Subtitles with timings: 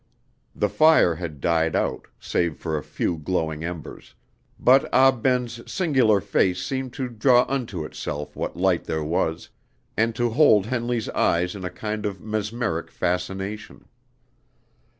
[0.55, 4.15] The fire had died out, save for a few glowing embers,
[4.59, 9.49] but Ah Ben's singular face seemed to draw unto itself what light there was,
[9.95, 13.85] and to hold Henley's eyes in a kind of mesmeric fascination.